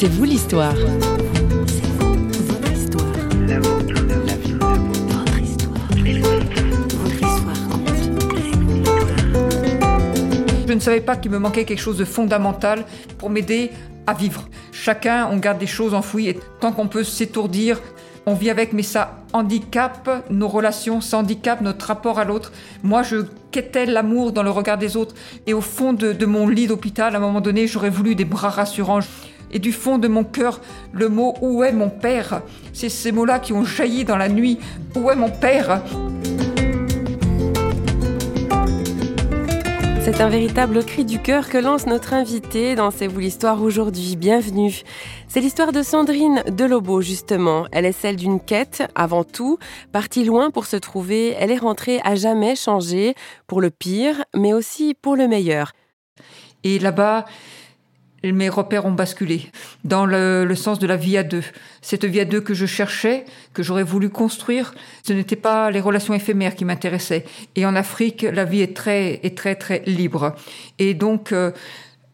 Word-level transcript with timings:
C'est 0.00 0.06
vous 0.06 0.22
l'histoire. 0.22 0.76
Je 10.68 10.72
ne 10.72 10.78
savais 10.78 11.00
pas 11.00 11.16
qu'il 11.16 11.32
me 11.32 11.40
manquait 11.40 11.64
quelque 11.64 11.80
chose 11.80 11.98
de 11.98 12.04
fondamental 12.04 12.84
pour 13.18 13.28
m'aider 13.28 13.72
à 14.06 14.14
vivre. 14.14 14.48
Chacun, 14.70 15.26
on 15.32 15.38
garde 15.38 15.58
des 15.58 15.66
choses 15.66 15.94
enfouies 15.94 16.28
et 16.28 16.38
tant 16.60 16.70
qu'on 16.70 16.86
peut 16.86 17.02
s'étourdir, 17.02 17.80
on 18.24 18.34
vit 18.34 18.50
avec, 18.50 18.72
mais 18.72 18.84
ça 18.84 19.24
handicape 19.32 20.24
nos 20.30 20.46
relations, 20.46 21.00
ça 21.00 21.18
handicape 21.18 21.60
notre 21.60 21.86
rapport 21.86 22.20
à 22.20 22.24
l'autre. 22.24 22.52
Moi, 22.84 23.02
je 23.02 23.24
quêtais 23.50 23.86
l'amour 23.86 24.30
dans 24.30 24.44
le 24.44 24.50
regard 24.50 24.78
des 24.78 24.96
autres. 24.96 25.16
Et 25.48 25.54
au 25.54 25.60
fond 25.60 25.92
de, 25.92 26.12
de 26.12 26.26
mon 26.26 26.46
lit 26.46 26.68
d'hôpital, 26.68 27.16
à 27.16 27.18
un 27.18 27.20
moment 27.20 27.40
donné, 27.40 27.66
j'aurais 27.66 27.90
voulu 27.90 28.14
des 28.14 28.24
bras 28.24 28.50
rassurants. 28.50 29.00
Et 29.50 29.58
du 29.58 29.72
fond 29.72 29.98
de 29.98 30.08
mon 30.08 30.24
cœur, 30.24 30.60
le 30.92 31.08
mot 31.08 31.34
Où 31.40 31.64
est 31.64 31.72
mon 31.72 31.88
père? 31.90 32.42
C'est 32.72 32.88
ces 32.88 33.12
mots-là 33.12 33.38
qui 33.38 33.52
ont 33.52 33.64
jailli 33.64 34.04
dans 34.04 34.16
la 34.16 34.28
nuit. 34.28 34.58
Où 34.94 35.10
est 35.10 35.16
mon 35.16 35.30
père? 35.30 35.82
C'est 40.10 40.22
un 40.22 40.30
véritable 40.30 40.82
cri 40.84 41.04
du 41.04 41.18
cœur 41.18 41.50
que 41.50 41.58
lance 41.58 41.86
notre 41.86 42.14
invité 42.14 42.74
dans 42.74 42.90
C'est 42.90 43.06
vous 43.06 43.20
l'histoire 43.20 43.62
aujourd'hui. 43.62 44.16
Bienvenue. 44.16 44.82
C'est 45.28 45.40
l'histoire 45.40 45.70
de 45.70 45.82
Sandrine 45.82 46.42
Delobo, 46.48 47.02
justement. 47.02 47.66
Elle 47.72 47.84
est 47.84 47.92
celle 47.92 48.16
d'une 48.16 48.40
quête, 48.40 48.84
avant 48.94 49.22
tout. 49.22 49.58
Partie 49.92 50.24
loin 50.24 50.50
pour 50.50 50.64
se 50.64 50.76
trouver, 50.76 51.36
elle 51.38 51.50
est 51.50 51.58
rentrée 51.58 52.00
à 52.04 52.14
jamais 52.14 52.56
changée, 52.56 53.14
pour 53.46 53.60
le 53.60 53.68
pire, 53.68 54.24
mais 54.34 54.54
aussi 54.54 54.94
pour 54.94 55.14
le 55.14 55.28
meilleur. 55.28 55.72
Et 56.64 56.78
là-bas, 56.78 57.26
mes 58.24 58.48
repères 58.48 58.86
ont 58.86 58.92
basculé 58.92 59.50
dans 59.84 60.04
le, 60.04 60.44
le, 60.44 60.54
sens 60.54 60.78
de 60.78 60.86
la 60.86 60.96
vie 60.96 61.16
à 61.16 61.22
deux. 61.22 61.44
Cette 61.82 62.04
vie 62.04 62.20
à 62.20 62.24
deux 62.24 62.40
que 62.40 62.54
je 62.54 62.66
cherchais, 62.66 63.24
que 63.54 63.62
j'aurais 63.62 63.84
voulu 63.84 64.10
construire, 64.10 64.74
ce 65.04 65.12
n'était 65.12 65.36
pas 65.36 65.70
les 65.70 65.80
relations 65.80 66.14
éphémères 66.14 66.54
qui 66.54 66.64
m'intéressaient. 66.64 67.24
Et 67.54 67.64
en 67.64 67.76
Afrique, 67.76 68.22
la 68.22 68.44
vie 68.44 68.62
est 68.62 68.76
très, 68.76 69.20
est 69.22 69.36
très, 69.36 69.54
très 69.54 69.82
libre. 69.86 70.34
Et 70.78 70.94
donc, 70.94 71.32
euh, 71.32 71.52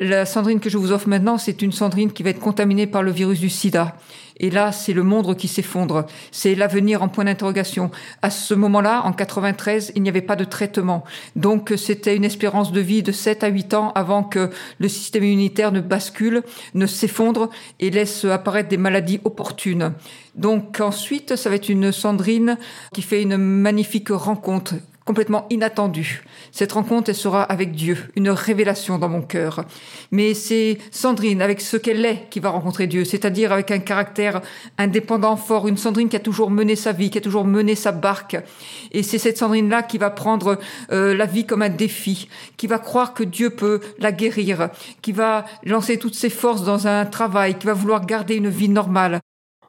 la 0.01 0.27
Sandrine 0.27 0.61
que 0.61 0.71
je 0.71 0.79
vous 0.79 0.93
offre 0.93 1.09
maintenant, 1.09 1.39
c'est 1.39 1.63
une 1.63 1.73
Sandrine 1.73 2.13
qui 2.13 2.23
va 2.23 2.31
être 2.31 2.41
contaminée 2.41 2.87
par 2.87 3.03
le 3.03 3.11
virus 3.11 3.41
du 3.41 3.49
sida. 3.49 3.97
Et 4.39 4.51
là, 4.51 4.73
c'est 4.73 4.93
le 4.93 5.03
monde 5.03 5.37
qui 5.37 5.49
s'effondre. 5.49 6.07
C'est 6.33 6.55
l'avenir 6.55 7.03
en 7.03 7.09
point 7.09 7.25
d'interrogation. 7.25 7.91
À 8.23 8.31
ce 8.31 8.55
moment-là, 8.55 9.03
en 9.05 9.13
93, 9.13 9.93
il 9.95 10.03
n'y 10.03 10.09
avait 10.09 10.23
pas 10.23 10.37
de 10.37 10.45
traitement. 10.45 11.05
Donc, 11.37 11.73
c'était 11.77 12.17
une 12.17 12.25
espérance 12.25 12.73
de 12.73 12.81
vie 12.81 13.03
de 13.03 13.13
7 13.13 13.45
à 13.45 13.49
8 13.49 13.75
ans 13.75 13.93
avant 13.95 14.25
que 14.25 14.51
le 14.79 14.89
système 14.89 15.25
immunitaire 15.25 15.73
ne 15.73 15.81
bascule, 15.81 16.43
ne 16.75 16.87
s'effondre 16.87 17.51
et 17.81 17.91
laisse 17.91 18.25
apparaître 18.25 18.69
des 18.69 18.77
maladies 18.77 19.21
opportunes. 19.25 19.93
Donc, 20.35 20.81
ensuite, 20.81 21.37
ça 21.37 21.49
va 21.49 21.57
être 21.57 21.69
une 21.69 21.93
Sandrine 21.93 22.59
qui 22.93 23.03
fait 23.03 23.23
une 23.23 23.37
magnifique 23.37 24.09
rencontre 24.11 24.75
complètement 25.05 25.47
inattendue. 25.51 26.23
Cette 26.51 26.73
rencontre, 26.73 27.11
elle 27.11 27.17
sera 27.17 27.43
avec 27.43 27.73
Dieu, 27.73 27.99
une 28.17 28.31
révélation 28.31 28.99
dans 28.99 29.09
mon 29.09 29.21
cœur. 29.21 29.65
Mais 30.11 30.35
c'est 30.35 30.79
Sandrine, 30.91 31.43
avec 31.43 31.61
ce 31.61 31.77
qu'elle 31.77 32.05
est, 32.05 32.29
qui 32.31 32.41
va 32.41 32.51
rencontrer 32.51 32.87
Dieu, 32.87 33.05
c'est-à-dire 33.05 33.53
avec 33.53 33.71
un 33.71 33.81
caractère 33.81 34.41
indépendant, 34.79 35.37
fort, 35.37 35.69
une 35.69 35.77
Sandrine 35.77 36.09
qui 36.09 36.17
a 36.17 36.21
toujours 36.21 36.51
mené 36.51 36.75
sa 36.75 36.93
vie, 36.93 37.11
qui 37.11 37.19
a 37.19 37.21
toujours 37.21 37.45
mené 37.45 37.75
sa 37.75 37.93
barque. 37.93 38.37
Et 38.93 39.03
c'est 39.03 39.19
cette 39.19 39.39
Sandrine-là 39.39 39.83
qui 39.83 39.99
va 39.99 40.11
prendre 40.11 40.59
euh, 40.91 41.15
la 41.15 41.27
vie 41.27 41.45
comme 41.45 41.63
un 41.63 41.69
défi, 41.69 42.29
qui 42.57 42.67
va 42.67 42.79
croire 42.79 43.13
que 43.13 43.25
Dieu 43.25 43.51
peut 43.51 43.81
la 43.99 44.13
guérir, 44.13 44.71
qui 45.03 45.13
va 45.13 45.45
lancer 45.65 45.99
toutes 45.99 46.15
ses 46.15 46.31
forces 46.31 46.65
dans 46.65 46.87
un 46.87 47.05
travail, 47.05 47.59
qui 47.59 47.67
va 47.67 47.75
vouloir 47.75 48.07
garder 48.07 48.37
une 48.37 48.49
vie 48.49 48.69
normale. 48.71 49.21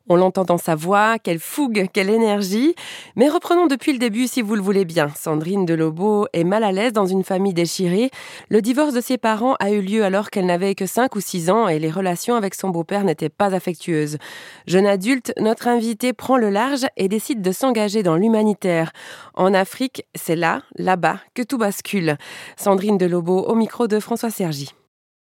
On 0.07 0.17
l'entend 0.17 0.43
dans 0.43 0.59
sa 0.59 0.75
voix, 0.75 1.17
quelle 1.17 1.39
fougue, 1.39 1.87
quelle 1.91 2.11
énergie. 2.11 2.75
Mais 3.15 3.27
reprenons 3.27 3.65
depuis 3.65 3.91
le 3.91 3.97
début 3.97 4.27
si 4.27 4.43
vous 4.43 4.55
le 4.55 4.61
voulez 4.61 4.85
bien. 4.85 5.09
Sandrine 5.15 5.65
Delobo 5.65 6.27
est 6.31 6.43
mal 6.43 6.63
à 6.63 6.71
l'aise 6.71 6.93
dans 6.93 7.07
une 7.07 7.23
famille 7.23 7.55
déchirée. 7.55 8.11
Le 8.49 8.61
divorce 8.61 8.93
de 8.93 9.01
ses 9.01 9.17
parents 9.17 9.55
a 9.59 9.71
eu 9.71 9.81
lieu 9.81 10.03
alors 10.03 10.29
qu'elle 10.29 10.45
n'avait 10.45 10.75
que 10.75 10.85
5 10.85 11.15
ou 11.15 11.21
6 11.21 11.49
ans 11.49 11.67
et 11.67 11.79
les 11.79 11.89
relations 11.89 12.35
avec 12.35 12.53
son 12.53 12.69
beau-père 12.69 13.03
n'étaient 13.03 13.29
pas 13.29 13.55
affectueuses. 13.55 14.19
Jeune 14.67 14.85
adulte, 14.85 15.33
notre 15.39 15.67
invité 15.67 16.13
prend 16.13 16.37
le 16.37 16.51
large 16.51 16.85
et 16.97 17.07
décide 17.07 17.41
de 17.41 17.51
s'engager 17.51 18.03
dans 18.03 18.15
l'humanitaire. 18.15 18.91
En 19.33 19.55
Afrique, 19.55 20.05
c'est 20.13 20.35
là, 20.35 20.61
là-bas, 20.75 21.17
que 21.33 21.41
tout 21.41 21.57
bascule. 21.57 22.17
Sandrine 22.57 22.99
Delobo 22.99 23.39
au 23.39 23.55
micro 23.55 23.87
de 23.87 23.99
François 23.99 24.29
Sergi. 24.29 24.71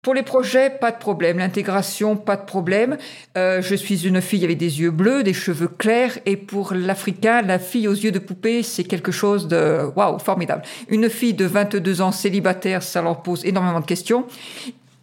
Pour 0.01 0.15
les 0.15 0.23
projets, 0.23 0.71
pas 0.71 0.91
de 0.91 0.97
problème. 0.97 1.37
L'intégration, 1.37 2.15
pas 2.15 2.35
de 2.35 2.45
problème. 2.45 2.97
Euh, 3.37 3.61
je 3.61 3.75
suis 3.75 4.07
une 4.07 4.19
fille 4.19 4.43
avec 4.43 4.57
des 4.57 4.81
yeux 4.81 4.89
bleus, 4.89 5.21
des 5.21 5.33
cheveux 5.33 5.67
clairs. 5.67 6.17
Et 6.25 6.37
pour 6.37 6.73
l'Africain, 6.73 7.43
la 7.43 7.59
fille 7.59 7.87
aux 7.87 7.93
yeux 7.93 8.11
de 8.11 8.17
poupée, 8.17 8.63
c'est 8.63 8.83
quelque 8.83 9.11
chose 9.11 9.47
de 9.47 9.81
waouh, 9.95 10.17
formidable. 10.17 10.63
Une 10.89 11.07
fille 11.07 11.35
de 11.35 11.45
22 11.45 12.01
ans 12.01 12.11
célibataire, 12.11 12.81
ça 12.81 13.03
leur 13.03 13.21
pose 13.21 13.45
énormément 13.45 13.79
de 13.79 13.85
questions. 13.85 14.25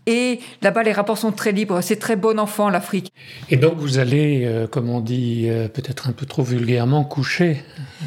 Et 0.09 0.41
là-bas, 0.62 0.82
les 0.82 0.92
rapports 0.92 1.19
sont 1.19 1.32
très 1.32 1.53
libres. 1.53 1.82
C'est 1.82 2.00
très 2.00 2.16
bon 2.16 2.41
enfant, 2.41 2.70
l'Afrique. 2.70 3.12
Et 3.50 3.56
donc, 3.56 3.75
vous 3.76 3.98
allez, 3.98 4.47
euh, 4.47 4.66
comme 4.66 4.88
on 4.88 5.00
dit 5.00 5.47
euh, 5.48 5.69
peut-être 5.69 6.09
un 6.09 6.12
peu 6.12 6.25
trop 6.25 6.42
vulgairement, 6.42 7.04
coucher 7.04 7.62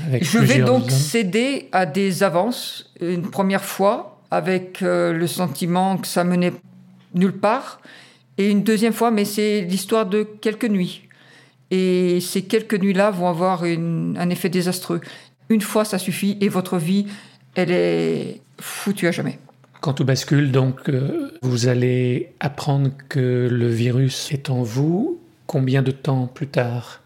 avec 0.07 0.25
Je 0.25 0.39
vais 0.39 0.59
donc 0.59 0.89
céder 0.89 1.69
à 1.71 1.85
des 1.85 2.23
avances 2.23 2.91
une 2.99 3.29
première 3.29 3.63
fois 3.63 4.17
avec 4.31 4.81
euh, 4.81 5.13
le 5.13 5.27
sentiment 5.27 5.97
que 5.97 6.07
ça 6.07 6.23
menait 6.23 6.53
nulle 7.13 7.37
part. 7.37 7.81
Et 8.37 8.49
une 8.49 8.63
deuxième 8.63 8.93
fois, 8.93 9.11
mais 9.11 9.25
c'est 9.25 9.61
l'histoire 9.61 10.05
de 10.05 10.23
quelques 10.23 10.65
nuits. 10.65 11.07
Et 11.69 12.19
ces 12.19 12.43
quelques 12.43 12.79
nuits-là 12.79 13.11
vont 13.11 13.27
avoir 13.27 13.65
une, 13.65 14.17
un 14.19 14.29
effet 14.29 14.49
désastreux. 14.49 15.01
Une 15.49 15.61
fois, 15.61 15.85
ça 15.85 15.97
suffit 15.97 16.37
et 16.41 16.49
votre 16.49 16.77
vie, 16.77 17.07
elle 17.55 17.71
est 17.71 18.41
foutue 18.59 19.07
à 19.07 19.11
jamais. 19.11 19.39
Quand 19.79 19.93
tout 19.93 20.05
bascule, 20.05 20.51
donc, 20.51 20.89
euh, 20.89 21.31
vous 21.41 21.67
allez 21.67 22.33
apprendre 22.39 22.91
que 23.09 23.47
le 23.49 23.67
virus 23.67 24.31
est 24.31 24.49
en 24.49 24.63
vous. 24.63 25.19
Combien 25.47 25.81
de 25.81 25.91
temps 25.91 26.27
plus 26.27 26.47
tard? 26.47 27.01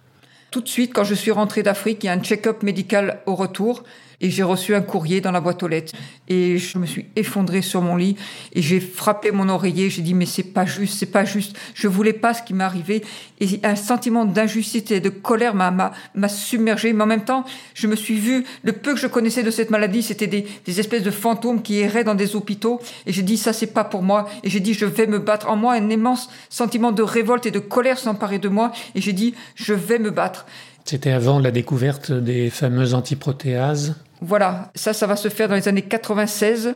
Tout 0.51 0.61
de 0.61 0.67
suite, 0.67 0.93
quand 0.93 1.03
je 1.03 1.15
suis 1.15 1.31
rentrée 1.31 1.63
d'Afrique, 1.63 2.03
il 2.03 2.07
y 2.07 2.09
a 2.09 2.13
un 2.13 2.21
check-up 2.21 2.63
médical 2.63 3.19
au 3.25 3.35
retour 3.35 3.83
et 4.21 4.29
j'ai 4.29 4.43
reçu 4.43 4.75
un 4.75 4.81
courrier 4.81 5.21
dans 5.21 5.31
la 5.31 5.41
boîte 5.41 5.63
aux 5.63 5.67
lettres. 5.67 5.93
Et 6.27 6.57
je 6.57 6.77
me 6.77 6.85
suis 6.85 7.07
effondrée 7.15 7.61
sur 7.61 7.81
mon 7.81 7.95
lit. 7.95 8.15
Et 8.53 8.61
j'ai 8.61 8.79
frappé 8.79 9.31
mon 9.31 9.49
oreiller. 9.49 9.89
J'ai 9.89 10.01
dit 10.01 10.13
mais 10.13 10.25
c'est 10.25 10.43
pas 10.43 10.65
juste 10.65 10.97
c'est 10.97 11.05
pas 11.05 11.25
juste. 11.25 11.57
Je 11.73 11.87
voulais 11.87 12.13
pas 12.13 12.33
ce 12.33 12.43
qui 12.43 12.53
m'arrivait. 12.53 13.01
Et 13.39 13.59
un 13.63 13.75
sentiment 13.75 14.25
d'injustice 14.25 14.91
et 14.91 14.99
de 14.99 15.09
colère 15.09 15.55
m'a 15.55 15.91
m'a 16.13 16.29
submergé 16.29 16.93
mais 16.93 17.03
en 17.03 17.07
même 17.07 17.25
temps 17.25 17.45
je 17.73 17.87
me 17.87 17.95
suis 17.95 18.17
vue 18.19 18.45
le 18.63 18.71
peu 18.71 18.93
que 18.93 18.99
je 18.99 19.07
connaissais 19.07 19.43
de 19.43 19.51
cette 19.51 19.69
maladie 19.69 20.03
c'était 20.03 20.27
des, 20.27 20.47
des 20.65 20.79
espèces 20.79 21.03
de 21.03 21.11
fantômes 21.11 21.61
qui 21.61 21.79
erraient 21.79 22.03
dans 22.03 22.15
des 22.15 22.35
hôpitaux. 22.35 22.81
Et 23.05 23.11
j'ai 23.11 23.23
dit 23.23 23.37
ça 23.37 23.53
c'est 23.53 23.67
pas 23.67 23.83
pour 23.83 24.01
moi. 24.01 24.29
Et 24.43 24.49
j'ai 24.49 24.59
dit 24.59 24.73
je 24.73 24.85
vais 24.85 25.07
me 25.07 25.19
battre. 25.19 25.49
En 25.49 25.55
moi 25.55 25.73
un 25.73 25.89
immense 25.89 26.29
sentiment 26.49 26.91
de 26.91 27.03
révolte 27.03 27.45
et 27.45 27.51
de 27.51 27.59
colère 27.59 27.99
s'emparer 27.99 28.39
de 28.39 28.49
moi. 28.49 28.71
Et 28.95 29.01
j'ai 29.01 29.13
dit 29.13 29.35
je 29.55 29.73
vais 29.73 29.99
me 29.99 30.11
battre. 30.11 30.45
C'était 30.85 31.11
avant 31.11 31.39
la 31.39 31.49
découverte 31.49 32.11
des 32.11 32.51
fameuses 32.51 32.93
antiprotéases 32.93 33.95
voilà, 34.21 34.71
ça, 34.75 34.93
ça 34.93 35.07
va 35.07 35.15
se 35.15 35.29
faire 35.29 35.47
dans 35.49 35.55
les 35.55 35.67
années 35.67 35.81
96. 35.81 36.75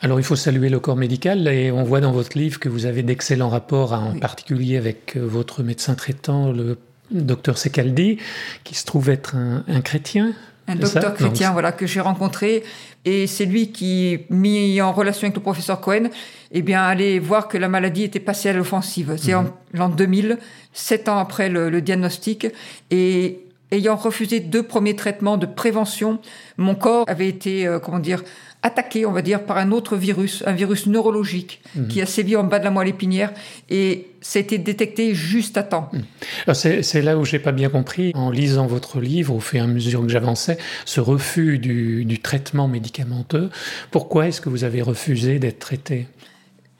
Alors 0.00 0.20
il 0.20 0.22
faut 0.22 0.36
saluer 0.36 0.68
le 0.68 0.78
corps 0.78 0.96
médical 0.96 1.48
et 1.48 1.72
on 1.72 1.82
voit 1.82 2.00
dans 2.00 2.12
votre 2.12 2.38
livre 2.38 2.60
que 2.60 2.68
vous 2.68 2.86
avez 2.86 3.02
d'excellents 3.02 3.48
rapports, 3.48 3.92
en 3.92 4.12
oui. 4.12 4.20
particulier 4.20 4.76
avec 4.76 5.16
euh, 5.16 5.26
votre 5.26 5.62
médecin 5.62 5.94
traitant, 5.94 6.52
le 6.52 6.78
docteur 7.10 7.58
Secaldi, 7.58 8.18
qui 8.64 8.74
se 8.74 8.84
trouve 8.84 9.10
être 9.10 9.34
un, 9.34 9.64
un 9.66 9.80
chrétien. 9.80 10.32
Un 10.68 10.76
docteur 10.76 11.02
ça? 11.02 11.10
Chrétien, 11.10 11.48
non, 11.48 11.52
voilà, 11.54 11.72
que 11.72 11.86
j'ai 11.86 12.00
rencontré. 12.00 12.62
Et 13.04 13.26
c'est 13.26 13.46
lui 13.46 13.72
qui, 13.72 14.20
mis 14.28 14.80
en 14.82 14.92
relation 14.92 15.24
avec 15.24 15.34
le 15.36 15.42
professeur 15.42 15.80
Cohen, 15.80 16.10
eh 16.52 16.62
bien, 16.62 16.82
allait 16.82 17.18
voir 17.18 17.48
que 17.48 17.56
la 17.56 17.68
maladie 17.68 18.04
était 18.04 18.20
passée 18.20 18.50
à 18.50 18.52
l'offensive. 18.52 19.14
C'est 19.16 19.32
-hmm. 19.32 19.46
en 19.46 19.54
l'an 19.72 19.88
2000, 19.88 20.38
sept 20.74 21.08
ans 21.08 21.18
après 21.18 21.48
le, 21.48 21.70
le 21.70 21.80
diagnostic. 21.80 22.46
Et 22.90 23.47
ayant 23.70 23.96
refusé 23.96 24.40
deux 24.40 24.62
premiers 24.62 24.96
traitements 24.96 25.36
de 25.36 25.46
prévention, 25.46 26.18
mon 26.56 26.74
corps 26.74 27.04
avait 27.08 27.28
été, 27.28 27.66
euh, 27.66 27.78
comment 27.78 27.98
dire, 27.98 28.22
attaqué, 28.62 29.06
on 29.06 29.12
va 29.12 29.22
dire, 29.22 29.44
par 29.44 29.58
un 29.58 29.70
autre 29.70 29.96
virus, 29.96 30.42
un 30.46 30.52
virus 30.52 30.86
neurologique 30.86 31.60
mmh. 31.76 31.88
qui 31.88 32.02
a 32.02 32.06
sévi 32.06 32.34
en 32.34 32.44
bas 32.44 32.58
de 32.58 32.64
la 32.64 32.70
moelle 32.70 32.88
épinière 32.88 33.32
et 33.70 34.08
ça 34.20 34.40
a 34.40 34.42
été 34.42 34.58
détecté 34.58 35.14
juste 35.14 35.56
à 35.56 35.62
temps. 35.62 35.90
Mmh. 35.92 36.52
C'est 36.54 37.02
là 37.02 37.16
où 37.16 37.24
j'ai 37.24 37.38
pas 37.38 37.52
bien 37.52 37.68
compris, 37.68 38.12
en 38.14 38.30
lisant 38.30 38.66
votre 38.66 39.00
livre, 39.00 39.34
au 39.34 39.40
fur 39.40 39.60
et 39.60 39.62
à 39.62 39.66
mesure 39.66 40.02
que 40.02 40.08
j'avançais, 40.08 40.58
ce 40.84 41.00
refus 41.00 41.58
du, 41.58 42.04
du 42.04 42.18
traitement 42.18 42.66
médicamenteux. 42.66 43.50
Pourquoi 43.92 44.26
est-ce 44.26 44.40
que 44.40 44.48
vous 44.48 44.64
avez 44.64 44.82
refusé 44.82 45.38
d'être 45.38 45.60
traité? 45.60 46.08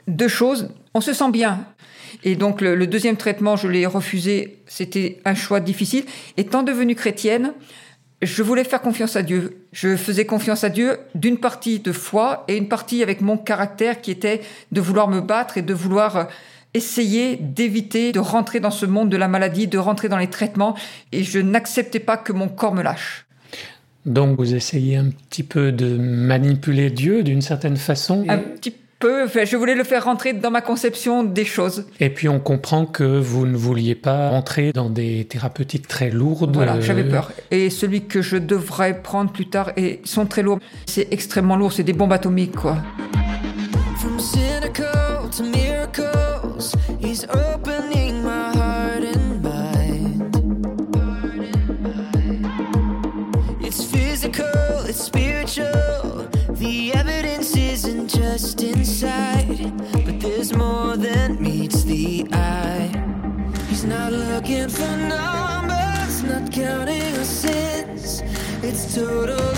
Deux 0.09 0.29
choses. 0.29 0.71
On 0.99 1.01
se 1.01 1.13
sent 1.13 1.31
bien. 1.31 1.65
Et 2.25 2.35
donc 2.35 2.61
le, 2.61 2.75
le 2.75 2.89
deuxième 2.89 3.17
traitement, 3.17 3.55
je 3.55 3.69
l'ai 3.69 3.87
refusé. 3.87 4.59
C'était 4.67 5.21
un 5.25 5.37
choix 5.37 5.61
difficile. 5.61 6.03
Étant 6.37 6.65
devenue 6.65 6.97
chrétienne, 6.97 7.53
je 8.21 8.43
voulais 8.43 8.65
faire 8.65 8.81
confiance 8.81 9.15
à 9.15 9.23
Dieu. 9.23 9.59
Je 9.71 9.95
faisais 9.95 10.25
confiance 10.25 10.65
à 10.65 10.71
Dieu 10.71 10.99
d'une 11.15 11.39
partie 11.39 11.79
de 11.79 11.93
foi 11.93 12.45
et 12.49 12.57
une 12.57 12.67
partie 12.67 13.05
avec 13.05 13.21
mon 13.21 13.37
caractère 13.37 14.01
qui 14.01 14.11
était 14.11 14.41
de 14.73 14.81
vouloir 14.81 15.07
me 15.07 15.21
battre 15.21 15.57
et 15.57 15.63
de 15.63 15.73
vouloir 15.73 16.27
essayer 16.75 17.37
d'éviter 17.37 18.11
de 18.11 18.19
rentrer 18.19 18.59
dans 18.59 18.73
ce 18.73 18.85
monde 18.85 19.09
de 19.09 19.17
la 19.17 19.29
maladie, 19.29 19.69
de 19.69 19.79
rentrer 19.79 20.09
dans 20.09 20.19
les 20.19 20.27
traitements, 20.27 20.77
et 21.13 21.23
je 21.23 21.39
n'acceptais 21.39 22.01
pas 22.01 22.17
que 22.17 22.33
mon 22.33 22.49
corps 22.49 22.75
me 22.75 22.83
lâche. 22.83 23.25
Donc 24.05 24.37
vous 24.37 24.53
essayez 24.53 24.97
un 24.97 25.11
petit 25.11 25.45
peu 25.45 25.71
de 25.71 25.97
manipuler 25.97 26.91
Dieu 26.91 27.23
d'une 27.23 27.41
certaine 27.41 27.77
façon 27.77 28.25
Un 28.29 28.39
petit 28.39 28.73
peu, 28.73 28.88
je 29.01 29.57
voulais 29.57 29.75
le 29.75 29.85
faire 29.85 30.05
rentrer 30.05 30.33
dans 30.33 30.51
ma 30.51 30.61
conception 30.61 31.23
des 31.23 31.45
choses. 31.45 31.87
Et 32.01 32.11
puis 32.11 32.29
on 32.29 32.41
comprend 32.41 32.87
que 32.87 33.05
vous 33.05 33.47
ne 33.47 33.57
vouliez 33.57 33.95
pas 33.95 34.31
rentrer 34.31 34.73
dans 34.73 34.91
des 34.91 35.25
thérapeutiques 35.25 35.89
très 35.89 36.11
lourdes. 36.11 36.55
Voilà, 36.55 36.81
j'avais 36.81 37.05
peur. 37.05 37.33
Et 37.51 37.71
celui 37.71 38.07
que 38.07 38.23
je 38.23 38.37
devrais 38.37 39.01
prendre 39.03 39.33
plus 39.33 39.49
tard, 39.49 39.73
et 39.77 40.01
sont 40.05 40.27
très 40.27 40.43
lourds, 40.43 40.59
c'est 40.87 41.13
extrêmement 41.13 41.57
lourd, 41.57 41.73
c'est 41.73 41.85
des 41.85 41.93
bombes 41.93 42.13
atomiques 42.13 42.57
quoi. 42.57 42.79
just 55.49 56.38
It's 69.01 69.58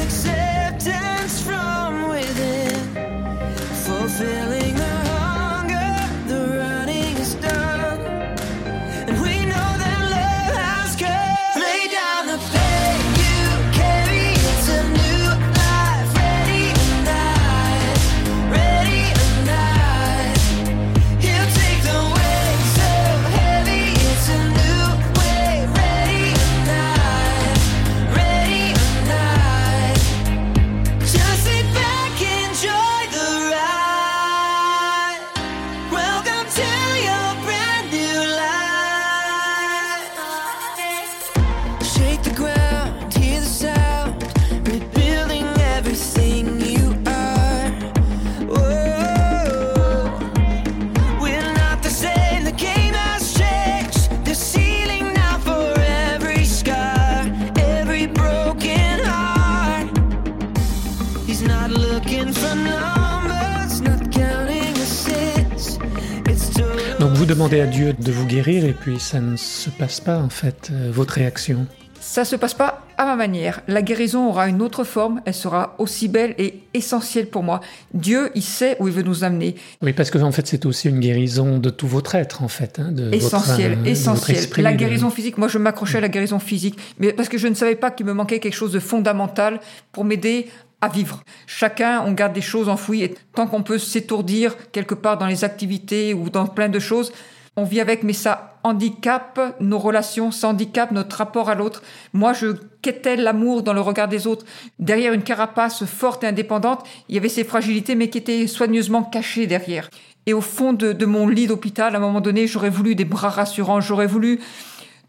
demandez 67.31 67.61
à 67.61 67.67
Dieu 67.67 67.93
de 67.97 68.11
vous 68.11 68.27
guérir 68.27 68.65
et 68.65 68.73
puis 68.73 68.99
ça 68.99 69.21
ne 69.21 69.37
se 69.37 69.71
passe 69.71 70.01
pas 70.01 70.19
en 70.19 70.29
fait, 70.29 70.71
euh, 70.73 70.91
votre 70.93 71.15
réaction 71.15 71.65
ça 72.03 72.25
se 72.25 72.35
passe 72.35 72.55
pas 72.55 72.87
à 72.97 73.05
ma 73.05 73.15
manière. 73.15 73.61
La 73.69 73.83
guérison 73.83 74.27
aura 74.27 74.49
une 74.49 74.63
autre 74.63 74.85
forme, 74.85 75.21
elle 75.27 75.35
sera 75.35 75.75
aussi 75.77 76.09
belle 76.09 76.35
et 76.39 76.61
essentielle 76.73 77.27
pour 77.27 77.43
moi. 77.43 77.61
Dieu, 77.93 78.31
il 78.35 78.43
sait 78.43 78.77
où 78.81 78.89
il 78.89 78.95
veut 78.95 79.03
nous 79.03 79.23
amener. 79.23 79.55
Oui, 79.83 79.93
parce 79.93 80.11
que 80.11 80.17
en 80.17 80.33
fait, 80.33 80.47
c'est 80.47 80.65
aussi 80.65 80.89
une 80.89 80.99
guérison 80.99 81.59
de 81.59 81.69
tout 81.69 81.87
votre 81.87 82.15
être, 82.15 82.43
en 82.43 82.49
fait. 82.49 82.79
Hein, 82.81 82.91
de 82.91 83.13
essentiel, 83.15 83.75
votre, 83.77 83.87
essentiel. 83.87 84.47
la 84.57 84.73
de- 84.73 84.79
guérison 84.79 85.11
physique, 85.11 85.37
moi, 85.37 85.47
je 85.49 85.59
m'accrochais 85.59 85.99
à 85.99 86.01
la 86.01 86.09
guérison 86.09 86.39
physique, 86.39 86.79
mais 86.99 87.13
parce 87.13 87.29
que 87.29 87.37
je 87.37 87.49
ne 87.49 87.55
savais 87.55 87.77
pas 87.77 87.91
qu'il 87.91 88.07
me 88.07 88.15
manquait 88.15 88.41
quelque 88.41 88.57
chose 88.57 88.73
de 88.73 88.81
fondamental 88.81 89.61
pour 89.93 90.05
m'aider 90.05 90.49
à 90.81 90.89
vivre. 90.89 91.23
Chacun, 91.47 92.03
on 92.07 92.13
garde 92.13 92.33
des 92.33 92.41
choses 92.41 92.69
enfouies 92.69 93.03
et 93.03 93.15
tant 93.35 93.47
qu'on 93.47 93.63
peut 93.63 93.79
s'étourdir 93.79 94.57
quelque 94.73 94.95
part 94.95 95.19
dans 95.19 95.27
les 95.27 95.45
activités 95.45 96.15
ou 96.15 96.31
dans 96.31 96.47
plein 96.47 96.69
de 96.69 96.79
choses, 96.79 97.13
on 97.57 97.65
vit 97.65 97.81
avec, 97.81 98.05
mais 98.05 98.13
ça 98.13 98.59
handicape 98.63 99.57
nos 99.61 99.79
relations, 99.79 100.31
ça 100.31 100.49
handicape 100.49 100.93
notre 100.93 101.17
rapport 101.17 101.51
à 101.51 101.55
l'autre. 101.55 101.83
Moi, 102.13 102.33
je 102.33 102.55
quêtais 102.81 103.17
l'amour 103.17 103.63
dans 103.63 103.73
le 103.73 103.81
regard 103.81 104.09
des 104.09 104.27
autres. 104.27 104.47
Derrière 104.79 105.13
une 105.13 105.23
carapace 105.23 105.85
forte 105.85 106.25
et 106.25 106.27
indépendante, 106.27 106.87
il 107.09 107.17
y 107.17 107.19
avait 107.19 107.29
ces 107.29 107.45
fragilités, 107.45 107.97
mais 107.97 108.09
qui 108.09 108.19
étaient 108.19 108.47
soigneusement 108.47 109.03
cachées 109.03 109.47
derrière. 109.47 109.91
Et 110.27 110.33
au 110.33 110.41
fond 110.41 110.73
de, 110.73 110.93
de 110.93 111.07
mon 111.07 111.27
lit 111.27 111.49
d'hôpital, 111.49 111.95
à 111.95 111.99
un 111.99 112.01
moment 112.01 112.21
donné, 112.21 112.47
j'aurais 112.47 112.71
voulu 112.71 112.95
des 112.95 113.05
bras 113.05 113.31
rassurants, 113.31 113.81
j'aurais 113.81 114.07
voulu 114.07 114.41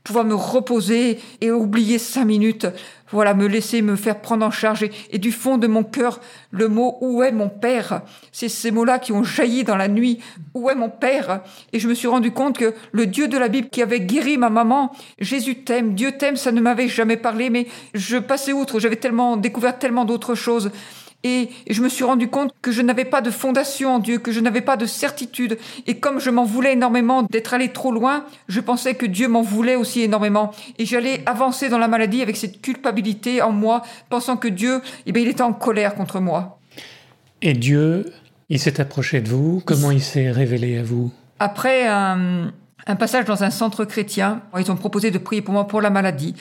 pouvoir 0.03 0.25
me 0.25 0.35
reposer 0.35 1.19
et 1.41 1.51
oublier 1.51 1.99
cinq 1.99 2.25
minutes. 2.25 2.67
Voilà, 3.11 3.33
me 3.33 3.45
laisser 3.45 3.81
me 3.81 3.97
faire 3.97 4.21
prendre 4.21 4.45
en 4.45 4.51
charge. 4.51 4.87
Et, 5.11 5.17
du 5.17 5.31
fond 5.31 5.57
de 5.57 5.67
mon 5.67 5.83
cœur, 5.83 6.21
le 6.49 6.69
mot 6.69 6.97
Où 7.01 7.23
est 7.23 7.31
mon 7.31 7.49
père? 7.49 8.01
C'est 8.31 8.47
ces 8.47 8.71
mots-là 8.71 8.99
qui 8.99 9.11
ont 9.11 9.23
jailli 9.23 9.63
dans 9.63 9.75
la 9.75 9.89
nuit. 9.89 10.19
Où 10.53 10.69
est 10.69 10.75
mon 10.75 10.89
père? 10.89 11.41
Et 11.73 11.79
je 11.79 11.89
me 11.89 11.93
suis 11.93 12.07
rendu 12.07 12.31
compte 12.31 12.57
que 12.57 12.73
le 12.91 13.05
Dieu 13.05 13.27
de 13.27 13.37
la 13.37 13.49
Bible 13.49 13.69
qui 13.69 13.81
avait 13.81 13.99
guéri 13.99 14.37
ma 14.37 14.49
maman, 14.49 14.93
Jésus 15.19 15.55
t'aime, 15.55 15.93
Dieu 15.93 16.13
t'aime, 16.13 16.37
ça 16.37 16.53
ne 16.53 16.61
m'avait 16.61 16.87
jamais 16.87 17.17
parlé, 17.17 17.49
mais 17.49 17.67
je 17.93 18.17
passais 18.17 18.53
outre. 18.53 18.79
J'avais 18.79 18.95
tellement 18.95 19.35
découvert 19.35 19.77
tellement 19.77 20.05
d'autres 20.05 20.35
choses. 20.35 20.71
Et 21.23 21.49
je 21.69 21.81
me 21.83 21.89
suis 21.89 22.03
rendu 22.03 22.29
compte 22.29 22.51
que 22.61 22.71
je 22.71 22.81
n'avais 22.81 23.05
pas 23.05 23.21
de 23.21 23.29
fondation 23.29 23.95
en 23.95 23.99
Dieu, 23.99 24.17
que 24.17 24.31
je 24.31 24.39
n'avais 24.39 24.61
pas 24.61 24.75
de 24.75 24.85
certitude. 24.87 25.57
Et 25.85 25.99
comme 25.99 26.19
je 26.19 26.29
m'en 26.29 26.45
voulais 26.45 26.73
énormément 26.73 27.23
d'être 27.23 27.53
allé 27.53 27.69
trop 27.69 27.91
loin, 27.91 28.25
je 28.47 28.59
pensais 28.59 28.95
que 28.95 29.05
Dieu 29.05 29.27
m'en 29.27 29.43
voulait 29.43 29.75
aussi 29.75 30.01
énormément. 30.01 30.51
Et 30.79 30.85
j'allais 30.85 31.21
avancer 31.27 31.69
dans 31.69 31.77
la 31.77 31.87
maladie 31.87 32.21
avec 32.21 32.37
cette 32.37 32.61
culpabilité 32.61 33.41
en 33.41 33.51
moi, 33.51 33.83
pensant 34.09 34.35
que 34.35 34.47
Dieu, 34.47 34.81
eh 35.05 35.11
bien, 35.11 35.21
il 35.21 35.29
était 35.29 35.43
en 35.43 35.53
colère 35.53 35.93
contre 35.93 36.19
moi. 36.19 36.59
Et 37.43 37.53
Dieu, 37.53 38.11
il 38.49 38.59
s'est 38.59 38.81
approché 38.81 39.21
de 39.21 39.29
vous. 39.29 39.61
Comment 39.65 39.91
il 39.91 40.01
s'est 40.01 40.31
révélé 40.31 40.79
à 40.79 40.83
vous? 40.83 41.11
Après 41.39 41.87
un, 41.87 42.51
un 42.87 42.95
passage 42.95 43.25
dans 43.25 43.43
un 43.43 43.49
centre 43.49 43.85
chrétien, 43.85 44.41
ils 44.57 44.71
ont 44.71 44.75
proposé 44.75 45.11
de 45.11 45.17
prier 45.17 45.41
pour 45.41 45.53
moi 45.53 45.67
pour 45.67 45.81
la 45.81 45.89
maladie. 45.89 46.35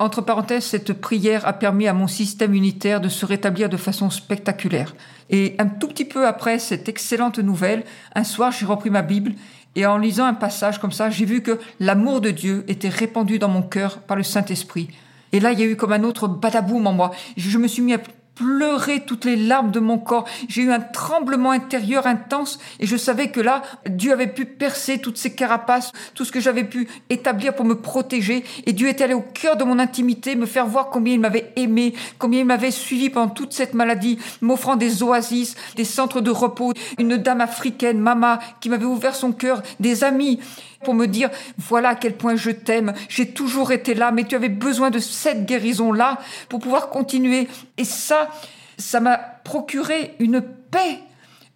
Entre 0.00 0.22
parenthèses, 0.22 0.64
cette 0.64 0.94
prière 0.94 1.46
a 1.46 1.52
permis 1.52 1.86
à 1.86 1.92
mon 1.92 2.06
système 2.06 2.54
immunitaire 2.54 3.02
de 3.02 3.10
se 3.10 3.26
rétablir 3.26 3.68
de 3.68 3.76
façon 3.76 4.08
spectaculaire. 4.08 4.94
Et 5.28 5.54
un 5.58 5.66
tout 5.66 5.88
petit 5.88 6.06
peu 6.06 6.26
après 6.26 6.58
cette 6.58 6.88
excellente 6.88 7.38
nouvelle, 7.38 7.84
un 8.14 8.24
soir, 8.24 8.50
j'ai 8.50 8.64
repris 8.64 8.88
ma 8.88 9.02
Bible 9.02 9.34
et 9.76 9.84
en 9.84 9.98
lisant 9.98 10.24
un 10.24 10.32
passage 10.32 10.78
comme 10.78 10.90
ça, 10.90 11.10
j'ai 11.10 11.26
vu 11.26 11.42
que 11.42 11.60
l'amour 11.80 12.22
de 12.22 12.30
Dieu 12.30 12.64
était 12.66 12.88
répandu 12.88 13.38
dans 13.38 13.50
mon 13.50 13.60
cœur 13.60 13.98
par 13.98 14.16
le 14.16 14.22
Saint-Esprit. 14.22 14.88
Et 15.32 15.38
là, 15.38 15.52
il 15.52 15.60
y 15.60 15.62
a 15.62 15.66
eu 15.66 15.76
comme 15.76 15.92
un 15.92 16.02
autre 16.02 16.28
badaboum 16.28 16.86
en 16.86 16.94
moi. 16.94 17.10
Je 17.36 17.58
me 17.58 17.68
suis 17.68 17.82
mis 17.82 17.92
à 17.92 17.98
pleurer 18.34 19.00
toutes 19.00 19.24
les 19.24 19.36
larmes 19.36 19.70
de 19.70 19.80
mon 19.80 19.98
corps. 19.98 20.26
J'ai 20.48 20.62
eu 20.62 20.72
un 20.72 20.80
tremblement 20.80 21.50
intérieur 21.50 22.06
intense 22.06 22.58
et 22.78 22.86
je 22.86 22.96
savais 22.96 23.30
que 23.30 23.40
là, 23.40 23.62
Dieu 23.86 24.12
avait 24.12 24.32
pu 24.32 24.44
percer 24.44 24.98
toutes 24.98 25.18
ces 25.18 25.34
carapaces, 25.34 25.92
tout 26.14 26.24
ce 26.24 26.32
que 26.32 26.40
j'avais 26.40 26.64
pu 26.64 26.88
établir 27.10 27.54
pour 27.54 27.64
me 27.64 27.74
protéger. 27.74 28.44
Et 28.66 28.72
Dieu 28.72 28.88
était 28.88 29.04
allé 29.04 29.14
au 29.14 29.20
cœur 29.20 29.56
de 29.56 29.64
mon 29.64 29.78
intimité, 29.78 30.36
me 30.36 30.46
faire 30.46 30.66
voir 30.66 30.90
combien 30.90 31.14
il 31.14 31.20
m'avait 31.20 31.52
aimé, 31.56 31.94
combien 32.18 32.40
il 32.40 32.46
m'avait 32.46 32.70
suivi 32.70 33.10
pendant 33.10 33.28
toute 33.28 33.52
cette 33.52 33.74
maladie, 33.74 34.18
m'offrant 34.40 34.76
des 34.76 35.02
oasis, 35.02 35.54
des 35.76 35.84
centres 35.84 36.20
de 36.20 36.30
repos, 36.30 36.72
une 36.98 37.16
dame 37.16 37.40
africaine, 37.40 37.98
Mama, 37.98 38.38
qui 38.60 38.68
m'avait 38.68 38.84
ouvert 38.84 39.14
son 39.14 39.32
cœur, 39.32 39.62
des 39.80 40.04
amis 40.04 40.40
pour 40.84 40.94
me 40.94 41.06
dire 41.06 41.30
voilà 41.58 41.90
à 41.90 41.94
quel 41.94 42.14
point 42.14 42.36
je 42.36 42.50
t'aime, 42.50 42.94
j'ai 43.08 43.30
toujours 43.32 43.72
été 43.72 43.94
là, 43.94 44.12
mais 44.12 44.24
tu 44.24 44.34
avais 44.34 44.48
besoin 44.48 44.90
de 44.90 44.98
cette 44.98 45.46
guérison-là 45.46 46.18
pour 46.48 46.60
pouvoir 46.60 46.88
continuer. 46.88 47.48
Et 47.76 47.84
ça, 47.84 48.30
ça 48.78 49.00
m'a 49.00 49.16
procuré 49.16 50.14
une 50.18 50.40
paix. 50.40 51.00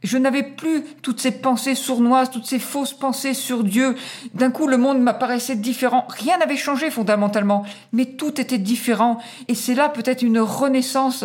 Je 0.02 0.19
n'avais 0.19 0.43
plus 0.43 0.85
toutes 1.00 1.21
ces 1.21 1.31
pensées 1.31 1.75
sournoises, 1.75 2.31
toutes 2.31 2.45
ces 2.45 2.59
fausses 2.59 2.93
pensées 2.93 3.33
sur 3.33 3.64
Dieu. 3.64 3.97
D'un 4.35 4.50
coup, 4.50 4.66
le 4.66 4.76
monde 4.76 5.00
m'apparaissait 5.00 5.57
différent. 5.57 6.07
Rien 6.11 6.37
n'avait 6.37 6.59
changé 6.59 6.90
fondamentalement, 6.90 7.64
mais 7.93 8.04
tout 8.04 8.38
était 8.38 8.59
différent. 8.59 9.19
Et 9.49 9.54
c'est 9.54 9.75
là 9.75 9.88
peut-être 9.88 10.21
une 10.21 10.40
renaissance 10.40 11.25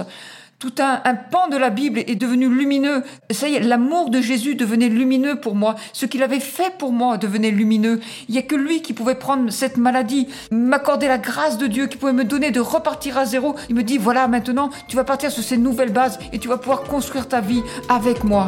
tout 0.59 0.73
un, 0.79 1.01
un, 1.05 1.15
pan 1.15 1.47
de 1.47 1.55
la 1.55 1.69
Bible 1.69 1.99
est 1.99 2.15
devenu 2.15 2.49
lumineux. 2.49 3.03
Ça 3.31 3.47
y 3.47 3.55
est, 3.55 3.61
l'amour 3.61 4.09
de 4.09 4.19
Jésus 4.19 4.55
devenait 4.55 4.89
lumineux 4.89 5.39
pour 5.39 5.55
moi. 5.55 5.75
Ce 5.93 6.05
qu'il 6.05 6.21
avait 6.21 6.41
fait 6.41 6.77
pour 6.77 6.91
moi 6.91 7.17
devenait 7.17 7.51
lumineux. 7.51 8.01
Il 8.27 8.33
n'y 8.33 8.39
a 8.39 8.43
que 8.43 8.55
lui 8.55 8.81
qui 8.81 8.93
pouvait 8.93 9.15
prendre 9.15 9.49
cette 9.51 9.77
maladie, 9.77 10.27
m'accorder 10.51 11.07
la 11.07 11.17
grâce 11.17 11.57
de 11.57 11.67
Dieu, 11.67 11.87
qui 11.87 11.95
pouvait 11.95 12.13
me 12.13 12.25
donner 12.25 12.51
de 12.51 12.59
repartir 12.59 13.17
à 13.17 13.25
zéro. 13.25 13.55
Il 13.69 13.75
me 13.75 13.83
dit, 13.83 13.97
voilà, 13.97 14.27
maintenant, 14.27 14.69
tu 14.89 14.97
vas 14.97 15.05
partir 15.05 15.31
sur 15.31 15.43
ces 15.43 15.57
nouvelles 15.57 15.93
bases 15.93 16.19
et 16.33 16.39
tu 16.39 16.49
vas 16.49 16.57
pouvoir 16.57 16.83
construire 16.83 17.29
ta 17.29 17.39
vie 17.39 17.63
avec 17.87 18.25
moi. 18.25 18.47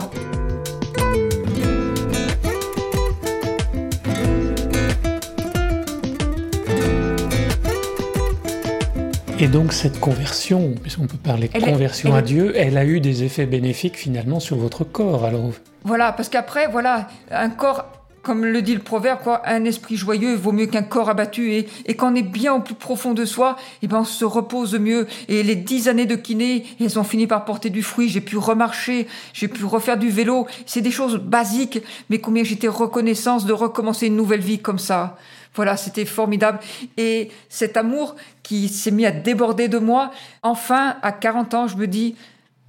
Et 9.41 9.47
donc 9.47 9.73
cette 9.73 9.99
conversion, 9.99 10.75
puisqu'on 10.79 11.07
peut 11.07 11.17
parler 11.17 11.47
de 11.47 11.59
conversion 11.59 12.13
à 12.13 12.21
Dieu, 12.21 12.53
elle 12.55 12.77
a 12.77 12.85
eu 12.85 12.99
des 12.99 13.23
effets 13.23 13.47
bénéfiques 13.47 13.97
finalement 13.97 14.39
sur 14.39 14.55
votre 14.55 14.83
corps. 14.83 15.25
Alors 15.25 15.49
voilà, 15.83 16.11
parce 16.11 16.29
qu'après, 16.29 16.67
voilà, 16.67 17.07
un 17.31 17.49
corps 17.49 17.87
comme 18.21 18.45
le 18.45 18.61
dit 18.61 18.75
le 18.75 18.81
proverbe, 18.81 19.21
quoi, 19.23 19.41
un 19.49 19.65
esprit 19.65 19.95
joyeux 19.95 20.35
vaut 20.35 20.51
mieux 20.51 20.67
qu'un 20.67 20.83
corps 20.83 21.09
abattu. 21.09 21.53
Et, 21.53 21.67
et 21.87 21.95
quand 21.95 22.11
on 22.11 22.15
est 22.15 22.21
bien 22.21 22.53
au 22.53 22.59
plus 22.59 22.75
profond 22.75 23.15
de 23.15 23.25
soi, 23.25 23.55
et 23.57 23.85
eh 23.85 23.87
ben 23.87 24.01
on 24.01 24.05
se 24.05 24.25
repose 24.25 24.75
mieux. 24.75 25.07
Et 25.27 25.41
les 25.41 25.55
dix 25.55 25.87
années 25.87 26.05
de 26.05 26.15
kiné, 26.15 26.63
elles 26.79 26.99
ont 26.99 27.03
fini 27.03 27.25
par 27.25 27.43
porter 27.43 27.71
du 27.71 27.81
fruit. 27.81 28.09
J'ai 28.09 28.21
pu 28.21 28.37
remarcher, 28.37 29.07
j'ai 29.33 29.47
pu 29.47 29.65
refaire 29.65 29.97
du 29.97 30.11
vélo. 30.11 30.45
C'est 30.67 30.81
des 30.81 30.91
choses 30.91 31.17
basiques, 31.17 31.81
mais 32.11 32.19
combien 32.19 32.43
j'étais 32.43 32.67
reconnaissance 32.67 33.47
de 33.47 33.53
recommencer 33.53 34.05
une 34.05 34.17
nouvelle 34.17 34.41
vie 34.41 34.59
comme 34.59 34.77
ça. 34.77 35.17
Voilà, 35.53 35.75
c'était 35.77 36.05
formidable. 36.05 36.59
Et 36.97 37.29
cet 37.49 37.77
amour 37.77 38.15
qui 38.43 38.69
s'est 38.69 38.91
mis 38.91 39.05
à 39.05 39.11
déborder 39.11 39.67
de 39.67 39.77
moi, 39.77 40.11
enfin, 40.43 40.97
à 41.01 41.11
40 41.11 41.53
ans, 41.53 41.67
je 41.67 41.75
me 41.75 41.87
dis, 41.87 42.15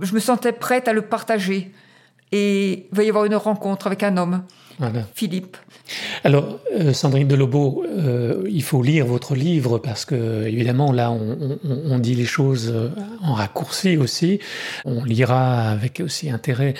je 0.01 0.12
me 0.15 0.21
sentais 0.21 0.53
prête 0.53 0.89
à 0.89 0.93
le 0.93 1.03
partager. 1.03 1.73
Et 2.33 2.89
il 2.91 2.97
va 2.97 3.05
y 3.05 3.09
avoir 3.09 3.25
une 3.25 3.37
rencontre 3.37 3.87
avec 3.87 4.03
un 4.03 4.17
homme. 4.17 4.43
Philippe. 5.14 5.57
Alors, 6.25 6.59
euh, 6.75 6.93
Sandrine 6.93 7.29
Delobo, 7.29 7.85
euh, 7.87 8.45
il 8.49 8.62
faut 8.62 8.83
lire 8.83 9.07
votre 9.07 9.35
livre 9.35 9.79
parce 9.79 10.05
que, 10.05 10.47
évidemment, 10.47 10.93
là, 10.93 11.11
on, 11.12 11.99
dit 11.99 12.14
les 12.14 12.25
choses 12.25 12.73
euh, 12.75 12.88
en 13.23 13.35
raccourci 13.35 13.97
aussi. 13.97 14.41
On 14.85 15.05
lira 15.05 15.71
avec 15.71 16.00
aussi 16.00 16.31
intérêt 16.31 16.75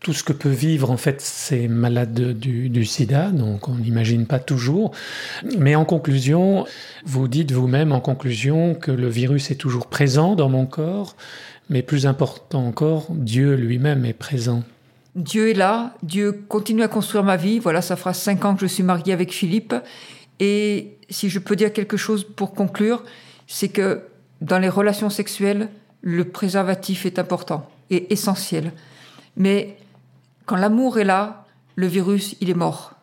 tout 0.00 0.12
ce 0.12 0.22
que 0.22 0.32
peut 0.32 0.50
vivre, 0.50 0.90
en 0.90 0.96
fait, 0.96 1.20
ces 1.20 1.68
malades 1.68 2.38
du, 2.38 2.68
du 2.68 2.84
sida, 2.84 3.30
donc 3.30 3.68
on 3.68 3.74
n'imagine 3.74 4.26
pas 4.26 4.38
toujours. 4.38 4.92
Mais 5.58 5.74
en 5.74 5.84
conclusion, 5.84 6.66
vous 7.04 7.28
dites 7.28 7.52
vous-même, 7.52 7.92
en 7.92 8.00
conclusion, 8.00 8.74
que 8.74 8.90
le 8.90 9.08
virus 9.08 9.50
est 9.50 9.56
toujours 9.56 9.86
présent 9.86 10.34
dans 10.34 10.48
mon 10.48 10.66
corps, 10.66 11.16
mais 11.70 11.82
plus 11.82 12.06
important 12.06 12.66
encore, 12.66 13.06
Dieu 13.10 13.54
lui-même 13.54 14.04
est 14.04 14.12
présent. 14.12 14.62
Dieu 15.14 15.50
est 15.50 15.54
là, 15.54 15.94
Dieu 16.02 16.32
continue 16.48 16.82
à 16.82 16.88
construire 16.88 17.22
ma 17.22 17.36
vie. 17.36 17.58
Voilà, 17.58 17.82
ça 17.82 17.96
fera 17.96 18.12
cinq 18.12 18.44
ans 18.44 18.54
que 18.54 18.60
je 18.60 18.66
suis 18.66 18.82
mariée 18.82 19.12
avec 19.12 19.32
Philippe. 19.32 19.74
Et 20.40 20.98
si 21.08 21.28
je 21.28 21.38
peux 21.38 21.54
dire 21.56 21.72
quelque 21.72 21.96
chose 21.96 22.24
pour 22.24 22.54
conclure, 22.54 23.04
c'est 23.46 23.68
que 23.68 24.02
dans 24.40 24.58
les 24.58 24.68
relations 24.68 25.10
sexuelles, 25.10 25.68
le 26.00 26.24
préservatif 26.24 27.06
est 27.06 27.18
important 27.18 27.70
et 27.90 28.12
essentiel. 28.12 28.72
Mais 29.36 29.76
quand 30.46 30.56
l'amour 30.56 30.98
est 30.98 31.04
là, 31.04 31.46
le 31.76 31.86
virus, 31.86 32.36
il 32.40 32.50
est 32.50 32.54
mort. 32.54 32.94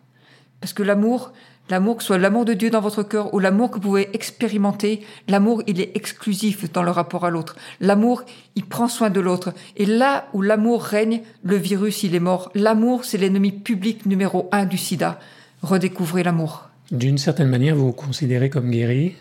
Parce 0.60 0.74
que 0.74 0.84
l'amour, 0.84 1.32
L'amour, 1.72 1.96
que 1.96 2.04
ce 2.04 2.08
soit 2.08 2.18
l'amour 2.18 2.44
de 2.44 2.54
Dieu 2.54 2.70
dans 2.70 2.82
votre 2.82 3.02
cœur 3.02 3.34
ou 3.34 3.40
l'amour 3.40 3.70
que 3.70 3.76
vous 3.76 3.82
pouvez 3.82 4.10
expérimenter, 4.14 5.00
l'amour, 5.30 5.64
il 5.68 5.80
est 5.80 5.96
exclusif 5.96 6.70
dans 6.74 6.84
le 6.84 6.92
rapport 6.92 7.24
à 7.24 7.30
l'autre. 7.30 7.56
L'amour, 7.80 8.24
il 8.58 8.66
prend 8.66 8.90
soin 8.90 9.10
de 9.10 9.22
l'autre. 9.22 9.54
Et 9.78 9.86
là 9.86 10.28
où 10.34 10.42
l'amour 10.42 10.84
règne, 10.84 11.22
le 11.44 11.56
virus, 11.56 12.04
il 12.04 12.14
est 12.14 12.20
mort. 12.20 12.52
L'amour, 12.56 13.06
c'est 13.06 13.18
l'ennemi 13.18 13.54
public 13.54 14.06
numéro 14.06 14.50
un 14.52 14.66
du 14.66 14.78
sida. 14.78 15.18
Redécouvrez 15.62 16.24
l'amour. 16.24 16.68
D'une 16.92 17.18
certaine 17.18 17.48
manière, 17.48 17.78
vous 17.78 17.86
vous 17.86 17.94
considérez 17.94 18.50
comme 18.50 18.70
guéri? 18.70 19.16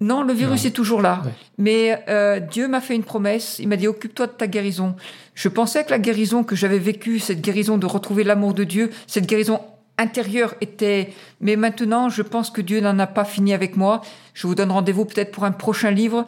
Non, 0.00 0.24
le 0.24 0.32
virus 0.32 0.64
est 0.64 0.72
toujours 0.72 1.02
là. 1.02 1.22
Mais 1.56 2.02
euh, 2.08 2.40
Dieu 2.40 2.66
m'a 2.66 2.80
fait 2.80 2.96
une 2.96 3.04
promesse. 3.04 3.60
Il 3.60 3.68
m'a 3.68 3.76
dit 3.76 3.86
occupe-toi 3.86 4.26
de 4.26 4.32
ta 4.32 4.48
guérison. 4.48 4.96
Je 5.36 5.48
pensais 5.48 5.84
que 5.84 5.90
la 5.90 6.00
guérison 6.00 6.42
que 6.42 6.56
j'avais 6.56 6.80
vécue, 6.80 7.20
cette 7.20 7.40
guérison 7.40 7.78
de 7.78 7.86
retrouver 7.86 8.24
l'amour 8.24 8.54
de 8.54 8.64
Dieu, 8.64 8.90
cette 9.06 9.26
guérison 9.26 9.60
intérieur 9.98 10.54
était... 10.60 11.12
Mais 11.40 11.56
maintenant, 11.56 12.08
je 12.08 12.22
pense 12.22 12.50
que 12.50 12.60
Dieu 12.60 12.80
n'en 12.80 12.98
a 12.98 13.06
pas 13.06 13.24
fini 13.24 13.52
avec 13.52 13.76
moi. 13.76 14.00
Je 14.34 14.46
vous 14.46 14.54
donne 14.54 14.70
rendez-vous 14.70 15.04
peut-être 15.04 15.32
pour 15.32 15.44
un 15.44 15.52
prochain 15.52 15.90
livre. 15.90 16.26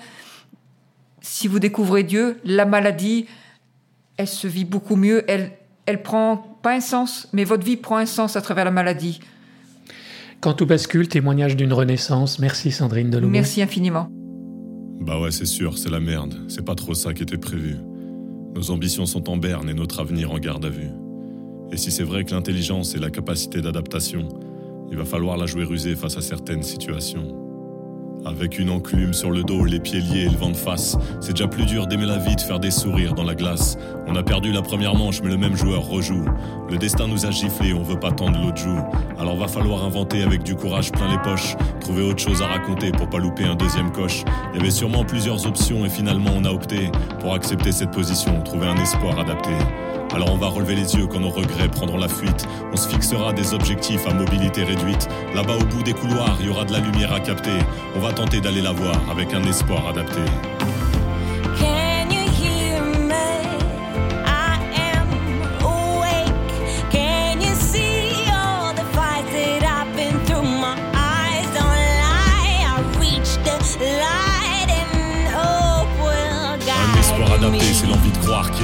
Si 1.21 1.49
vous 1.49 1.59
découvrez 1.59 2.03
Dieu, 2.03 2.39
la 2.45 2.67
maladie, 2.67 3.27
elle 4.17 4.29
se 4.29 4.47
vit 4.47 4.65
beaucoup 4.65 4.97
mieux. 4.97 5.25
Elle, 5.29 5.53
elle 5.87 6.03
prend 6.03 6.59
pas 6.63 6.75
un 6.75 6.81
sens, 6.81 7.29
mais 7.33 7.45
votre 7.45 7.65
vie 7.65 7.77
prend 7.77 7.97
un 7.97 8.07
sens 8.07 8.37
à 8.37 8.43
travers 8.43 8.65
la 8.65 8.71
maladie. 8.71 9.21
Quand 10.41 10.55
tout 10.55 10.67
bascule, 10.67 11.09
témoignage 11.09 11.57
d'une 11.57 11.73
renaissance. 11.73 12.39
Merci 12.39 12.71
Sandrine 12.71 13.11
Deloumou. 13.11 13.33
Merci 13.33 13.63
infiniment. 13.63 14.09
Bah 15.01 15.21
ouais, 15.21 15.31
c'est 15.31 15.47
sûr, 15.47 15.79
c'est 15.79 15.91
la 15.91 16.01
merde. 16.01 16.35
C'est 16.49 16.65
pas 16.65 16.75
trop 16.75 16.95
ça 16.95 17.15
qui 17.15 17.23
était 17.23 17.39
prévu. 17.39 17.77
Nos 18.55 18.71
ambitions 18.71 19.07
sont 19.07 19.31
en 19.31 19.37
berne 19.37 19.69
et 19.69 19.75
notre 19.75 20.01
avenir 20.01 20.33
en 20.33 20.39
garde 20.39 20.65
à 20.65 20.71
vue. 20.71 20.91
Et 21.73 21.77
si 21.77 21.91
c'est 21.91 22.03
vrai 22.03 22.25
que 22.25 22.35
l'intelligence 22.35 22.95
est 22.95 22.99
la 22.99 23.11
capacité 23.11 23.61
d'adaptation, 23.61 24.29
il 24.91 24.97
va 24.97 25.05
falloir 25.05 25.37
la 25.37 25.47
jouer 25.47 25.65
rusée 25.65 25.95
face 25.95 26.17
à 26.17 26.21
certaines 26.21 26.65
situations. 26.65 27.29
Avec 28.27 28.59
une 28.59 28.69
enclume 28.69 29.15
sur 29.15 29.31
le 29.31 29.43
dos, 29.43 29.65
les 29.65 29.81
pieds 29.81 30.01
liés 30.01 30.27
et 30.27 30.29
le 30.29 30.37
vent 30.37 30.51
de 30.51 30.57
face, 30.57 30.99
c'est 31.21 31.33
déjà 31.33 31.47
plus 31.47 31.65
dur 31.65 31.87
d'aimer 31.87 32.05
la 32.05 32.19
vie, 32.19 32.37
de 32.37 32.41
faire 32.41 32.61
des 32.61 32.71
sourires 32.71 33.15
dans 33.15 33.25
la 33.25 33.35
glace. 33.35 33.79
On 34.07 34.15
a 34.15 34.23
perdu 34.23 34.53
la 34.53 34.61
première 34.61 34.95
manche, 34.95 35.23
mais 35.23 35.31
le 35.31 35.39
même 35.39 35.57
joueur 35.57 35.87
rejoue. 35.87 36.27
Le 36.69 36.77
destin 36.77 37.07
nous 37.07 37.25
a 37.25 37.31
giflé, 37.31 37.73
on 37.73 37.83
veut 37.83 37.99
pas 37.99 38.13
tendre 38.13 38.39
l'autre 38.39 38.59
joue. 38.59 38.79
Alors 39.19 39.37
va 39.37 39.49
falloir 39.49 39.85
inventer 39.85 40.23
avec 40.23 40.43
du 40.43 40.55
courage 40.55 40.93
plein 40.93 41.11
les 41.11 41.23
poches, 41.23 41.57
trouver 41.81 42.03
autre 42.03 42.21
chose 42.21 42.43
à 42.43 42.47
raconter 42.47 42.91
pour 42.91 43.09
pas 43.09 43.19
louper 43.19 43.45
un 43.45 43.55
deuxième 43.55 43.91
coche. 43.91 44.25
Il 44.53 44.59
y 44.59 44.61
avait 44.61 44.71
sûrement 44.71 45.05
plusieurs 45.05 45.47
options 45.47 45.87
et 45.87 45.89
finalement 45.89 46.33
on 46.37 46.45
a 46.45 46.51
opté 46.51 46.91
pour 47.21 47.33
accepter 47.33 47.73
cette 47.73 47.93
position, 47.93 48.43
trouver 48.43 48.67
un 48.67 48.77
espoir 48.77 49.19
adapté. 49.19 49.53
Alors 50.13 50.33
on 50.33 50.37
va 50.37 50.49
relever 50.49 50.75
les 50.75 50.97
yeux 50.97 51.07
quand 51.07 51.21
nos 51.21 51.31
regrets 51.31 51.69
prendront 51.69 51.97
la 51.97 52.09
fuite. 52.09 52.47
On 52.73 52.77
se 52.77 52.89
fixera 52.89 53.33
des 53.33 53.55
objectifs 53.55 54.07
à 54.07 54.15
mobilité 54.15 54.65
réduite. 54.65 55.09
Là-bas 55.35 55.57
au 55.57 55.65
bout 55.65 55.83
des 55.83 55.93
couloirs, 55.93 56.37
il 56.41 56.47
y 56.47 56.49
aura 56.49 56.65
de 56.65 56.73
la 56.73 56.81
lumière 56.81 57.13
à 57.13 57.21
capter. 57.21 57.59
On 57.97 58.01
va 58.01 58.13
tenter 58.13 58.41
d'aller 58.41 58.61
la 58.61 58.73
voir 58.73 58.97
avec 59.11 59.33
un 59.33 59.43
espoir 59.45 59.87
adapté. 59.89 60.21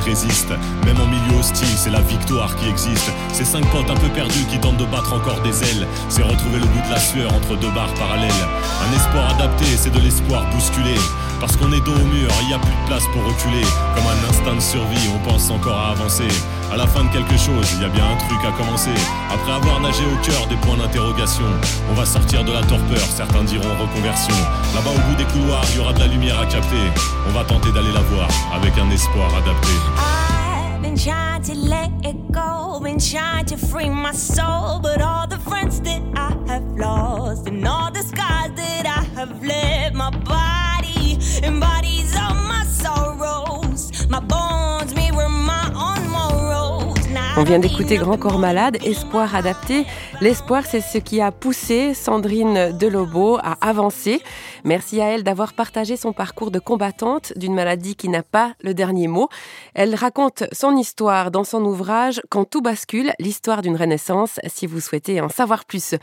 Même 0.07 1.01
en 1.01 1.07
milieu 1.07 1.41
hostile, 1.41 1.67
c'est 1.77 1.91
la 1.91 2.01
victoire 2.01 2.55
qui 2.55 2.69
existe. 2.69 3.11
Ces 3.33 3.45
cinq 3.45 3.67
potes 3.73 3.91
un 3.91 3.97
peu 3.97 4.09
perdus 4.09 4.45
qui 4.49 4.57
tentent 4.61 4.77
de 4.77 4.85
battre 4.85 5.13
encore 5.13 5.43
des 5.43 5.65
ailes. 5.65 5.85
C'est 6.09 6.23
retrouver 6.23 6.61
le 6.61 6.67
bout 6.67 6.87
de 6.87 6.93
la 6.93 7.01
sueur 7.01 7.35
entre 7.35 7.57
deux 7.57 7.71
barres 7.71 7.93
parallèles. 7.95 8.31
Un 8.31 8.97
espoir 8.97 9.35
adapté, 9.35 9.65
c'est 9.77 9.91
de 9.91 9.99
l'espoir 9.99 10.49
bousculé. 10.53 10.95
Parce 11.41 11.57
qu'on 11.57 11.73
est 11.73 11.81
dos 11.81 11.93
au 11.93 12.07
mur, 12.07 12.29
il 12.43 12.49
n'y 12.49 12.55
a 12.55 12.59
plus 12.59 12.73
de 12.73 12.87
place 12.87 13.05
pour 13.13 13.25
reculer. 13.25 13.65
Comme 13.95 14.07
un 14.07 14.29
instinct 14.29 14.55
de 14.55 14.61
survie, 14.61 15.09
on 15.15 15.19
pense 15.29 15.51
encore 15.51 15.79
à 15.79 15.91
avancer. 15.91 16.29
À 16.73 16.77
la 16.77 16.87
fin 16.87 17.05
de 17.05 17.11
quelque 17.11 17.37
chose, 17.37 17.67
il 17.75 17.83
y 17.83 17.85
a 17.85 17.89
bien 17.89 18.05
un 18.05 18.17
truc 18.17 18.39
à 18.45 18.53
commencer. 18.53 18.95
Après 19.33 19.53
avoir 19.53 19.81
nagé 19.81 20.03
au 20.05 20.17
cœur 20.25 20.47
des 20.49 20.57
points 20.57 20.77
d'interrogation, 20.77 21.47
on 21.91 21.95
va 21.95 22.05
sortir 22.05 22.45
de 22.45 22.53
la 22.53 22.63
torpeur, 22.63 23.07
certains 23.15 23.45
diront 23.45 23.75
reconversion. 23.81 24.35
Là-bas 24.75 24.91
au 24.91 25.09
bout 25.09 25.17
des 25.17 25.31
couloirs, 25.33 25.65
il 25.71 25.77
y 25.77 25.81
aura 25.81 25.93
de 25.93 26.01
la 26.01 26.07
lumière 26.07 26.41
à 26.41 26.47
capter. 26.47 26.87
On 27.29 27.33
va 27.33 27.45
tenter 27.45 27.71
d'aller 27.73 27.93
la 27.93 28.01
voir 28.01 28.29
avec 28.55 28.77
un 28.79 28.91
espoir 28.91 29.29
adapté. 29.35 29.73
been 30.83 30.97
trying 30.97 31.43
to 31.43 31.55
let 31.55 31.91
it 32.05 32.33
go, 32.33 32.81
been 32.83 32.99
trying 32.99 33.45
to 33.45 33.57
free 33.57 33.89
my 33.89 34.13
soul, 34.13 34.79
but 34.79 35.01
all 35.01 35.27
the 35.27 35.39
friends 35.39 35.81
that 35.81 36.03
I 36.15 36.33
have 36.47 36.65
lost 36.77 37.49
and 37.49 37.67
all 37.67 37.91
the 37.91 38.03
scars 38.03 38.53
that 38.55 38.87
I 38.87 39.05
have 39.19 39.43
left, 39.43 39.56
On 47.39 47.45
vient 47.45 47.59
d'écouter 47.59 47.99
Grand 47.99 48.17
Corps 48.17 48.39
Malade, 48.39 48.79
Espoir 48.83 49.35
adapté. 49.35 49.85
L'espoir, 50.23 50.65
c'est 50.65 50.81
ce 50.81 50.97
qui 50.97 51.21
a 51.21 51.31
poussé 51.31 51.93
Sandrine 51.93 52.73
Delobo 52.79 53.37
à 53.37 53.59
avancer. 53.61 54.23
Merci 54.65 55.03
à 55.03 55.09
elle 55.11 55.23
d'avoir 55.23 55.53
partagé 55.53 55.99
son 55.99 56.15
parcours 56.15 56.51
de 56.51 56.59
combattante 56.59 57.35
d'une 57.37 57.55
maladie 57.55 57.95
qui 57.95 58.09
n'a 58.09 58.23
pas 58.23 58.55
le 58.63 58.73
dernier 58.73 59.07
mot. 59.07 59.29
Elle 59.75 59.95
raconte 59.95 60.45
son 60.53 60.79
histoire 60.79 61.31
dans 61.31 61.45
son 61.45 61.63
ouvrage 61.67 62.23
Quand 62.31 62.47
tout 62.47 62.63
bascule, 62.63 63.13
l'histoire 63.19 63.61
d'une 63.61 63.77
renaissance, 63.77 64.41
si 64.47 64.67
vous 64.67 64.81
souhaitez 64.81 65.21
en 65.21 65.29
savoir 65.29 65.67
plus. 65.67 65.95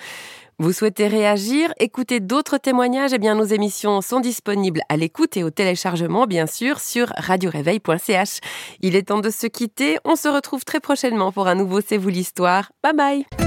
Vous 0.60 0.72
souhaitez 0.72 1.08
réagir, 1.08 1.74
écouter 1.80 2.20
d'autres 2.20 2.58
témoignages 2.58 3.14
Eh 3.14 3.18
bien, 3.18 3.36
nos 3.36 3.46
émissions 3.46 4.02
sont 4.02 4.20
disponibles 4.20 4.82
à 4.90 4.98
l'écoute 4.98 5.36
et 5.38 5.44
au 5.44 5.50
téléchargement, 5.50 6.26
bien 6.26 6.48
sûr, 6.48 6.80
sur 6.80 7.12
radioréveil.ch. 7.18 8.40
Il 8.82 8.96
est 8.96 9.08
temps 9.08 9.20
de 9.20 9.30
se 9.30 9.48
quitter. 9.48 9.98
On 10.06 10.16
se 10.16 10.28
retrouve 10.28 10.64
très 10.64 10.80
prochainement 10.80 11.32
pour 11.32 11.48
un 11.48 11.56
nouveau 11.56 11.82
C'est 11.82 11.98
vous 11.98 12.10
l'histoire. 12.10 12.72
Bye 12.84 12.94
bye 12.94 13.43